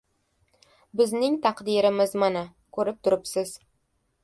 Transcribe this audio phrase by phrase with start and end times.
[1.01, 2.43] —Bizning taqdirimiz— mana,
[2.79, 3.55] ko‘rib turibsiz.